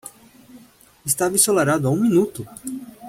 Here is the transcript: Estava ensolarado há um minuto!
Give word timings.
Estava 1.05 1.35
ensolarado 1.35 1.87
há 1.87 1.91
um 1.91 2.01
minuto! 2.01 2.43